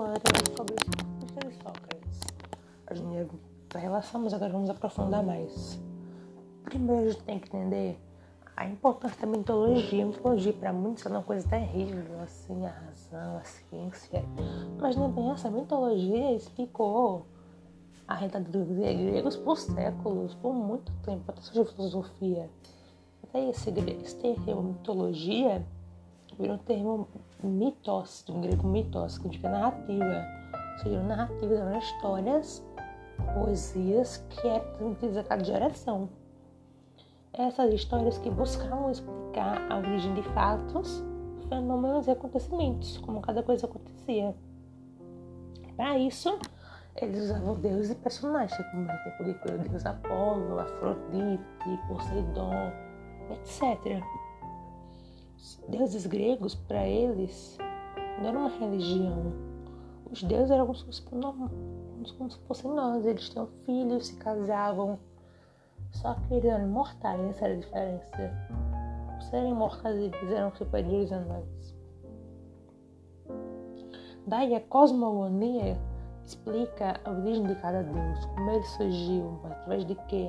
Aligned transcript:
agora 0.00 0.20
sobre 0.54 0.74
de 0.74 1.54
Sócrates. 1.62 2.20
A 2.86 2.94
gente 2.94 3.30
relação, 3.78 4.20
mas 4.20 4.34
agora 4.34 4.52
vamos 4.52 4.68
aprofundar 4.68 5.22
mais. 5.22 5.80
Primeiro 6.64 7.08
a 7.08 7.12
gente 7.12 7.22
tem 7.22 7.38
que 7.38 7.48
entender 7.48 7.98
a 8.54 8.66
importância 8.66 9.18
da 9.20 9.26
mitologia. 9.26 10.04
A 10.04 10.06
mitologia 10.06 10.52
para 10.52 10.72
muitos 10.72 11.04
é 11.06 11.08
uma 11.08 11.22
coisa 11.22 11.48
terrível, 11.48 12.20
assim, 12.22 12.66
a 12.66 12.70
razão, 12.70 13.38
a 13.38 13.44
ciência. 13.44 14.24
Mas 14.78 14.96
não 14.96 15.06
é 15.06 15.08
bem 15.08 15.30
essa. 15.30 15.48
A 15.48 15.50
mitologia 15.50 16.32
explicou 16.32 17.26
a 18.06 18.14
realidade 18.14 18.50
dos 18.50 18.68
gregos 18.68 19.36
por 19.36 19.56
séculos, 19.56 20.34
por 20.34 20.52
muito 20.52 20.92
tempo, 21.04 21.24
até 21.28 21.40
surgiu 21.40 21.64
filosofia. 21.64 22.50
Até 23.22 23.48
esse, 23.48 23.70
esse 23.70 24.16
termo 24.16 24.62
mitologia 24.62 25.64
virou 26.38 26.56
um 26.56 26.58
termo 26.58 27.08
mitos, 27.42 28.24
do 28.26 28.34
grego 28.34 28.66
mitos, 28.66 29.18
que 29.18 29.22
significa 29.22 29.50
narrativa. 29.50 30.24
Ou 30.72 30.78
seja, 30.82 31.02
narrativas 31.02 31.58
eram 31.58 31.78
histórias, 31.78 32.66
poesias 33.34 34.18
que 34.28 34.46
eram 34.46 34.64
transmitidas 34.74 35.16
a 35.16 35.24
cada 35.24 35.44
geração. 35.44 36.08
Essas 37.32 37.72
histórias 37.72 38.18
que 38.18 38.30
buscavam 38.30 38.90
explicar 38.90 39.70
a 39.70 39.78
origem 39.78 40.14
de 40.14 40.22
fatos, 40.22 41.04
fenômenos 41.48 42.06
e 42.06 42.10
acontecimentos, 42.10 42.98
como 42.98 43.20
cada 43.20 43.42
coisa 43.42 43.66
acontecia. 43.66 44.34
Para 45.76 45.98
isso, 45.98 46.38
eles 46.96 47.24
usavam 47.24 47.54
deuses 47.60 47.90
e 47.90 47.94
personagens, 47.96 48.56
como 48.70 48.86
por 48.86 49.26
exemplo 49.26 49.54
o 49.54 49.68
deus 49.68 49.84
Apolo, 49.84 50.58
Afrodite, 50.58 51.42
Poseidon, 51.88 52.72
etc. 53.30 54.02
Os 55.36 55.60
deuses 55.68 56.06
gregos, 56.06 56.54
para 56.54 56.86
eles, 56.86 57.58
não 58.18 58.28
era 58.28 58.38
uma 58.38 58.48
religião. 58.48 59.32
Os 60.10 60.22
deuses 60.22 60.50
eram 60.50 60.66
como 60.66 60.76
se, 60.92 61.02
como 61.02 62.30
se 62.30 62.38
fossem 62.46 62.70
nós. 62.72 63.04
Eles 63.04 63.28
tinham 63.28 63.46
filhos, 63.64 64.08
se 64.08 64.16
casavam. 64.16 64.98
Só 65.92 66.14
que 66.14 66.34
eles 66.34 66.44
eram 66.46 66.64
imortais, 66.64 67.20
essa 67.30 67.44
era 67.44 67.54
a 67.54 67.58
diferença. 67.58 68.34
Por 69.12 69.22
serem 69.22 69.50
imortais, 69.50 69.96
eles 69.96 70.32
eram 70.32 70.54
superiores 70.54 71.12
a 71.12 71.20
nós. 71.20 71.76
Daí 74.26 74.54
a 74.54 74.60
cosmogonia 74.60 75.78
explica 76.24 77.00
a 77.04 77.10
origem 77.10 77.44
de 77.44 77.54
cada 77.56 77.82
deus, 77.82 78.24
como 78.26 78.50
ele 78.50 78.64
surgiu, 78.64 79.40
através 79.44 79.84
de 79.84 79.94
quê. 80.08 80.28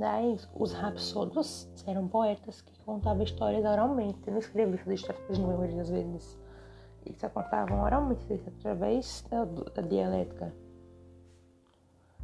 Daí, 0.00 0.34
os 0.54 0.72
rapsodos 0.72 1.68
eram 1.86 2.08
poetas 2.08 2.62
que 2.62 2.72
contavam 2.84 3.22
histórias 3.22 3.66
oralmente, 3.66 4.30
não 4.30 4.38
escreviam 4.38 4.80
essas 4.80 4.94
histórias 4.94 5.36
de 5.36 5.38
números 5.38 5.78
às 5.78 5.90
vezes. 5.90 6.38
Eles 7.04 7.20
só 7.20 7.28
contavam 7.28 7.82
oralmente, 7.82 8.40
através 8.46 9.22
da, 9.28 9.44
da 9.44 9.82
dialética. 9.82 10.54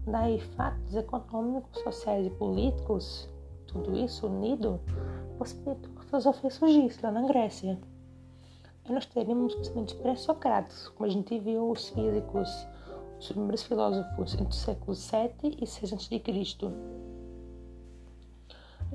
Daí, 0.06 0.40
fatos 0.40 0.94
econômicos, 0.94 1.78
sociais 1.82 2.26
e 2.26 2.30
políticos, 2.30 3.28
tudo 3.66 3.94
isso 3.94 4.26
unido, 4.26 4.80
possibilitou 5.36 5.90
que 5.90 6.00
a 6.00 6.04
filosofia 6.04 6.50
surgisse 6.50 6.98
lá 7.02 7.10
na 7.10 7.26
Grécia 7.26 7.78
nós 8.88 9.04
teríamos 9.04 9.54
pensamentos 9.54 9.94
pré-socráticos, 9.94 10.88
como 10.90 11.10
a 11.10 11.12
gente 11.12 11.38
viu 11.40 11.70
os 11.70 11.88
físicos, 11.88 12.48
os 13.18 13.28
primeiros 13.28 13.62
filósofos 13.64 14.34
entre 14.34 14.46
o 14.46 14.52
século 14.52 14.94
7 14.94 15.58
e 15.60 15.66
6 15.66 15.92
a.C. 15.92 16.22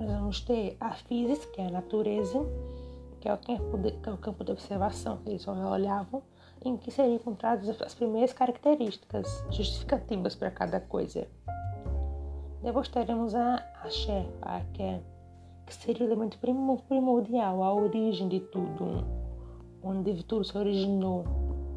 Nós 0.01 0.19
vamos 0.19 0.41
ter 0.41 0.75
a 0.79 0.95
física, 0.95 1.45
que 1.53 1.61
é 1.61 1.67
a 1.67 1.69
natureza, 1.69 2.39
que 3.19 3.29
é 3.29 3.33
o 3.33 3.37
campo 3.37 3.77
de, 3.77 3.93
é 4.03 4.11
o 4.11 4.17
campo 4.17 4.43
de 4.43 4.51
observação 4.51 5.17
que 5.17 5.29
eles 5.29 5.47
olhavam, 5.47 6.23
em 6.65 6.75
que 6.75 6.89
seriam 6.89 7.15
encontradas 7.15 7.79
as 7.79 7.93
primeiras 7.93 8.33
características 8.33 9.45
justificativas 9.51 10.33
para 10.33 10.49
cada 10.49 10.79
coisa. 10.79 11.27
Depois 12.63 12.87
teremos 12.87 13.35
a 13.35 13.55
axé, 13.83 14.27
a 14.41 14.61
que, 14.73 14.81
é, 14.81 15.01
que 15.67 15.73
seria 15.75 16.07
o 16.07 16.09
elemento 16.09 16.39
primordial, 16.39 17.61
a 17.61 17.71
origem 17.71 18.27
de 18.27 18.39
tudo, 18.39 19.05
onde 19.83 20.23
tudo 20.23 20.43
se 20.43 20.57
originou, 20.57 21.25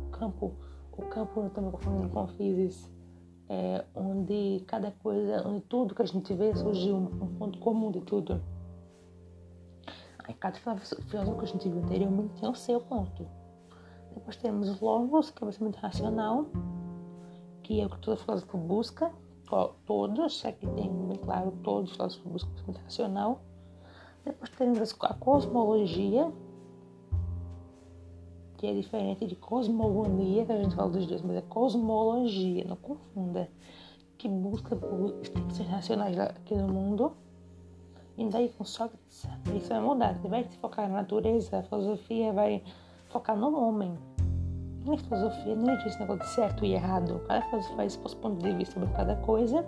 o 0.06 0.10
campo, 0.10 0.54
o 0.92 1.02
campo 1.02 1.50
também 1.50 1.70
confundindo 1.70 2.08
com 2.08 2.26
Físis, 2.28 2.90
é, 3.48 3.84
onde 3.94 4.64
cada 4.66 4.90
coisa, 4.90 5.46
onde 5.46 5.60
tudo 5.62 5.94
que 5.94 6.02
a 6.02 6.06
gente 6.06 6.32
vê 6.34 6.54
surgiu 6.54 6.96
um, 6.96 7.36
ponto 7.38 7.58
comum 7.58 7.90
de 7.90 8.00
tudo. 8.00 8.40
Aí 10.24 10.34
cada 10.34 10.56
filósofo 10.56 11.38
que 11.38 11.44
a 11.44 11.46
gente 11.46 11.68
viu 11.68 11.82
anteriormente 11.82 12.40
tem 12.40 12.48
o 12.48 12.54
seu 12.54 12.80
ponto. 12.80 13.26
Depois 14.14 14.36
temos 14.36 14.68
os 14.68 14.80
logos, 14.80 15.30
que 15.30 15.42
é 15.42 15.46
o 15.46 15.50
pensamento 15.50 15.76
racional, 15.76 16.46
que 17.62 17.80
é 17.80 17.86
o 17.86 17.90
que 17.90 17.98
todo 17.98 18.16
filósofo 18.16 18.56
busca, 18.56 19.12
todos, 19.84 20.44
aqui 20.46 20.66
tem 20.68 20.90
bem 21.06 21.18
claro, 21.18 21.52
todos 21.62 21.90
os 21.90 21.96
filósofos 21.96 22.32
buscam 22.32 22.50
o 22.50 22.54
pensamento 22.54 22.82
racional. 22.84 23.42
Depois 24.24 24.50
temos 24.50 24.94
a 25.02 25.14
cosmologia, 25.14 26.32
que 28.64 28.70
é 28.70 28.72
diferente 28.72 29.26
de 29.26 29.36
cosmogonia, 29.36 30.46
que 30.46 30.52
a 30.52 30.56
gente 30.56 30.74
fala 30.74 30.88
dos 30.88 31.06
dois, 31.06 31.20
mas 31.20 31.36
é 31.36 31.42
cosmologia, 31.42 32.64
não 32.64 32.76
confunda, 32.76 33.46
que 34.16 34.26
busca 34.26 34.74
por 34.74 35.20
extensões 35.20 35.68
racionais 35.68 36.18
aqui 36.18 36.54
no 36.54 36.68
mundo. 36.68 37.12
E 38.16 38.26
daí 38.30 38.48
com 38.48 38.64
Sócrates, 38.64 39.28
isso 39.54 39.68
vai 39.68 39.80
mudar. 39.80 40.16
Ele 40.18 40.28
vai 40.28 40.44
se 40.44 40.56
focar 40.56 40.88
na 40.88 41.02
natureza, 41.02 41.58
a 41.58 41.62
filosofia 41.62 42.32
vai 42.32 42.62
focar 43.10 43.36
no 43.36 43.54
homem. 43.54 43.98
Na 44.86 44.96
filosofia 44.96 45.56
não 45.56 45.74
existe 45.74 46.00
negócio 46.00 46.22
de 46.22 46.28
certo 46.30 46.64
e 46.64 46.72
errado. 46.72 47.20
Cada 47.26 47.42
filósofo 47.42 47.76
faz 47.76 47.92
seus 47.92 48.14
pontos 48.14 48.42
de 48.42 48.52
vista 48.52 48.80
sobre 48.80 48.88
cada 48.94 49.16
coisa. 49.16 49.66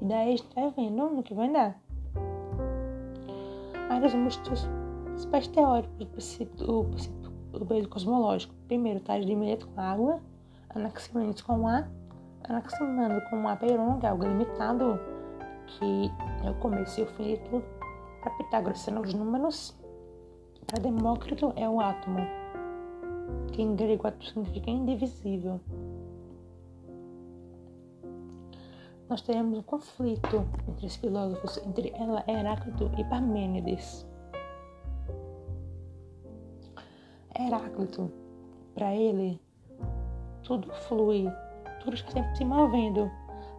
E 0.00 0.04
daí 0.04 0.34
a 0.34 0.36
gente 0.36 0.54
vai 0.54 0.70
vendo 0.70 1.10
no 1.10 1.22
que 1.24 1.34
vai 1.34 1.50
dar. 1.50 1.80
Aí 3.90 3.98
nós 3.98 4.12
vamos 4.12 4.36
aspectos 5.18 5.48
teóricos 5.48 5.96
do 5.98 6.06
princípio, 6.06 6.66
do, 6.66 6.84
princípio 6.84 7.30
do 7.52 7.66
período 7.66 7.88
cosmológico. 7.88 8.54
Primeiro, 8.66 9.00
tais 9.00 9.26
de 9.26 9.34
medo 9.34 9.66
com 9.68 9.80
água, 9.80 10.20
Anaximandro 10.70 11.44
com 11.44 11.66
ar, 11.66 11.90
Anaximandro 12.48 13.20
com 13.28 13.48
aperon, 13.48 13.98
que 13.98 14.06
é 14.06 14.08
algo 14.08 14.24
limitado, 14.24 14.98
que 15.66 16.10
é 16.44 16.50
o 16.50 16.54
começo 16.54 17.00
e 17.00 17.02
o 17.02 17.06
fim 17.06 17.34
de 17.34 17.40
tudo. 17.40 17.64
Para 18.22 18.32
Pitágoras 18.36 18.78
são 18.80 19.00
os 19.00 19.12
números. 19.12 19.76
Para 20.66 20.82
Demócrito 20.82 21.52
é 21.56 21.68
o 21.68 21.80
átomo, 21.80 22.20
que 23.52 23.62
em 23.62 23.74
grego 23.74 24.04
significa 24.20 24.70
indivisível. 24.70 25.60
Nós 29.08 29.22
teremos 29.22 29.58
um 29.58 29.62
conflito 29.62 30.44
entre 30.68 30.86
os 30.86 30.96
filósofos, 30.96 31.56
entre 31.66 31.94
Heráclito 32.28 32.90
e 32.98 33.04
Parmênides. 33.04 34.06
Heráclito, 37.48 38.12
para 38.74 38.94
ele, 38.94 39.40
tudo 40.42 40.70
flui, 40.86 41.26
tudo 41.80 41.94
está 41.94 42.10
sempre 42.10 42.36
se 42.36 42.44
movendo. 42.44 43.10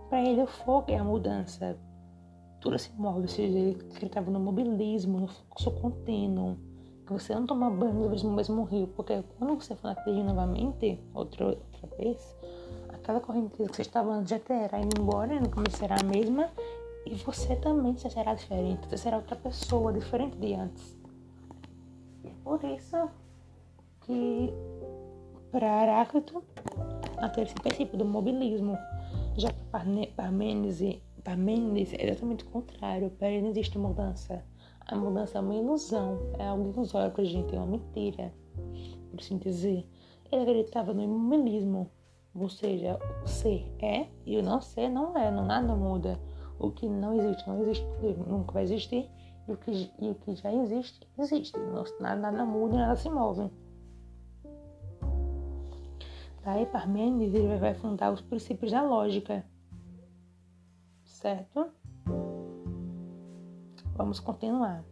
Para 0.10 0.22
ele, 0.22 0.44
o 0.44 0.48
fogo 0.48 0.92
é 0.92 0.98
a 0.98 1.04
mudança. 1.04 1.76
Tudo 2.62 2.78
se 2.78 2.92
move, 2.94 3.22
ou 3.22 3.28
seja, 3.28 3.58
ele 3.58 3.82
acreditava 3.90 4.30
no 4.30 4.40
mobilismo, 4.40 5.22
no 5.22 5.28
fluxo 5.28 5.72
contínuo. 5.82 6.56
Que 7.08 7.14
você 7.14 7.34
não 7.34 7.48
toma 7.48 7.72
banho 7.72 8.10
no 8.10 8.32
mesmo 8.32 8.64
rio, 8.64 8.88
porque 8.90 9.24
quando 9.40 9.56
você 9.56 9.76
for 9.76 9.88
naquele 9.88 10.18
rio 10.18 10.26
novamente, 10.26 11.00
outra, 11.12 11.48
outra 11.48 11.98
vez, 11.98 12.36
aquela 12.90 13.20
correnteza 13.20 13.70
que 13.72 13.76
você 13.76 13.82
estava 13.82 14.12
antes 14.12 14.30
já 14.30 14.38
terá 14.38 14.80
indo 14.80 15.02
embora, 15.02 15.40
não 15.40 15.50
será 15.72 15.96
a 16.00 16.04
mesma, 16.04 16.48
e 17.08 17.16
você 17.16 17.56
também 17.56 17.98
será 17.98 18.36
diferente, 18.36 18.88
você 18.88 18.98
será 18.98 19.18
outra 19.18 19.36
pessoa, 19.36 19.92
diferente 19.92 20.38
de 20.38 20.54
antes. 20.54 20.96
E 22.24 22.30
por 22.44 22.64
isso 22.64 23.10
que 24.10 24.52
para 25.52 25.84
Heráclito 25.84 26.44
até 27.18 27.44
esse 27.44 27.54
princípio 27.54 27.96
do 27.96 28.06
mobilismo, 28.06 28.76
já 29.38 29.50
que 29.50 29.64
Parmênides, 30.16 31.00
Parmênides 31.24 31.94
é 31.94 32.08
exatamente 32.08 32.44
o 32.44 32.50
contrário, 32.50 33.12
para 33.12 33.30
ele 33.30 33.44
não 33.44 33.50
existe 33.52 33.78
mudança. 33.78 34.44
A 34.88 34.96
mudança 34.96 35.38
é 35.38 35.42
uma 35.42 35.54
ilusão, 35.54 36.18
é 36.40 36.48
algo 36.48 36.72
ilusório 36.72 37.12
para 37.12 37.22
a 37.22 37.26
gente, 37.26 37.56
é 37.56 37.60
uma 37.60 37.68
mentira, 37.68 38.34
por 39.12 39.20
assim 39.20 39.38
dizer. 39.38 39.88
Ele 40.32 40.42
acreditava 40.42 40.92
no 40.92 41.04
imobilismo, 41.04 41.92
ou 42.34 42.50
seja, 42.50 42.98
o 43.24 43.28
ser 43.28 43.72
é 43.80 44.08
e 44.26 44.38
o 44.38 44.44
não 44.44 44.60
ser 44.60 44.90
não 44.90 45.16
é, 45.16 45.30
não 45.30 45.46
nada 45.46 45.76
muda. 45.76 46.20
O 46.58 46.72
que 46.72 46.90
não 46.90 47.14
existe, 47.14 47.48
não 47.48 47.62
existe, 47.62 47.86
nunca 48.28 48.54
vai 48.54 48.64
existir, 48.64 49.08
e 49.48 49.52
o 49.52 49.58
que, 49.58 49.92
e 50.00 50.10
o 50.10 50.16
que 50.16 50.36
já 50.36 50.52
existe, 50.52 51.08
existe. 51.20 51.60
Não, 51.60 51.84
nada, 52.00 52.20
nada 52.20 52.44
muda, 52.44 52.76
nada 52.76 52.96
se 52.96 53.10
move. 53.10 53.50
Daí 56.44 56.66
Parmênides 56.66 57.36
ele 57.36 57.58
vai 57.58 57.74
fundar 57.74 58.12
os 58.12 58.22
princípios 58.22 58.72
da 58.72 58.82
lógica. 58.82 59.46
Certo? 61.04 61.72
Vamos 63.96 64.20
continuar. 64.20 64.84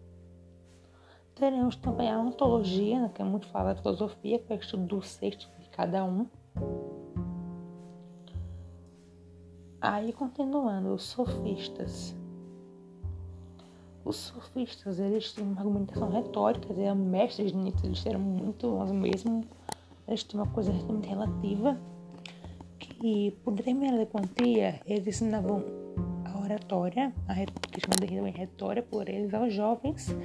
Teremos 1.34 1.76
também 1.76 2.12
a 2.12 2.20
ontologia, 2.20 3.00
né, 3.00 3.12
que 3.14 3.22
é 3.22 3.26
muito 3.26 3.48
falada 3.48 3.76
da 3.76 3.82
filosofia, 3.82 4.40
que 4.40 4.52
é 4.52 4.56
o 4.56 4.60
estudo 4.60 4.86
do 4.86 5.02
sexto 5.02 5.48
de 5.60 5.70
cada 5.70 6.04
um. 6.04 6.28
Aí, 9.80 10.12
continuando, 10.12 10.94
os 10.94 11.04
sofistas. 11.04 12.18
Os 14.08 14.16
sofistas, 14.16 15.00
eles 15.00 15.34
têm 15.34 15.44
uma 15.44 15.60
argumentação 15.60 16.10
retórica, 16.10 16.72
eles 16.72 16.86
eram 16.86 16.96
mestres 16.96 17.52
nisso, 17.52 17.86
eles 17.86 18.06
eram 18.06 18.22
muito 18.22 18.72
bons 18.72 18.90
mesmo. 18.90 19.44
Eles 20.08 20.24
têm 20.24 20.40
uma 20.40 20.48
coisa 20.48 20.72
muito 20.72 21.06
relativa, 21.06 21.78
que 22.80 23.32
por 23.44 23.54
determinada 23.54 24.06
quantia, 24.06 24.80
eles 24.86 25.06
ensinavam 25.06 25.62
a 26.24 26.42
oratória, 26.42 27.14
a 27.28 27.34
que 27.36 27.82
chama 27.82 28.08
de 28.08 28.38
retória 28.38 28.82
por 28.82 29.10
eles 29.10 29.34
aos 29.34 29.54
jovens, 29.54 30.16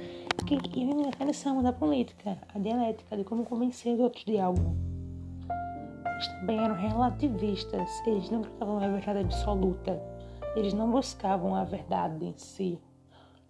que 0.47 0.79
iam 0.79 1.11
na 1.19 1.25
lição 1.25 1.61
da 1.61 1.73
política, 1.73 2.37
a 2.55 2.59
dialética, 2.59 3.17
de 3.17 3.25
como 3.25 3.43
convencer 3.43 3.95
os 3.95 3.99
outros 3.99 4.23
de 4.23 4.39
algo. 4.39 4.77
Eles 6.05 6.27
também 6.39 6.57
eram 6.57 6.75
relativistas, 6.75 7.89
eles 8.07 8.29
não 8.29 8.43
buscavam 8.43 8.77
a 8.77 8.87
verdade 8.87 9.19
absoluta, 9.19 10.01
eles 10.55 10.73
não 10.73 10.89
buscavam 10.89 11.53
a 11.53 11.65
verdade 11.65 12.23
em 12.23 12.33
si 12.37 12.79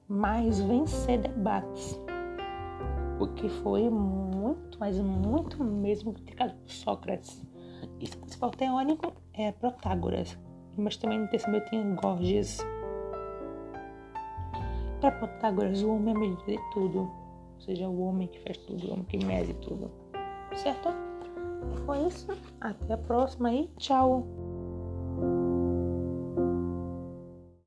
mas 0.07 0.59
vencer 0.59 1.19
debates. 1.21 1.99
O 3.19 3.27
que 3.27 3.47
foi 3.49 3.89
muito, 3.89 4.77
mas 4.79 4.99
muito 4.99 5.63
mesmo 5.63 6.13
criticado 6.13 6.53
por 6.55 6.69
Sócrates. 6.69 7.41
E 7.99 8.07
principal 8.09 8.51
teórico 8.51 9.13
é 9.33 9.51
Protágoras, 9.51 10.37
mas 10.77 10.97
também 10.97 11.19
no 11.19 11.27
terceiro 11.27 11.63
tinha 11.65 11.83
Gorgias. 11.95 12.59
Para 14.99 15.11
Protágoras, 15.11 15.81
o 15.83 15.95
homem 15.95 16.15
é 16.15 16.17
medida 16.17 16.51
de 16.51 16.71
tudo, 16.73 16.99
ou 16.99 17.61
seja, 17.61 17.87
o 17.87 18.01
homem 18.01 18.27
que 18.27 18.39
faz 18.39 18.57
tudo, 18.57 18.87
o 18.87 18.93
homem 18.93 19.05
que 19.05 19.23
mede 19.23 19.53
tudo. 19.55 19.91
Certo? 20.55 20.89
Foi 21.85 22.07
isso. 22.07 22.27
Até 22.61 22.93
a 22.93 22.97
próxima 22.97 23.53
e 23.53 23.67
tchau! 23.77 24.52